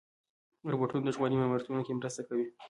روبوټونه 0.71 1.01
د 1.03 1.09
ژغورنې 1.15 1.35
ماموریتونو 1.39 1.85
کې 1.85 1.93
مرسته 1.99 2.21
کوي. 2.27 2.45